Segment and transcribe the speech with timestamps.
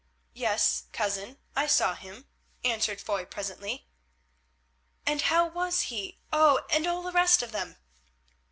[0.33, 2.27] "Yes, cousin, I saw him,"
[2.63, 3.85] answered Foy presently.
[5.05, 6.61] "And how was he—oh!
[6.71, 7.75] and all the rest of them?"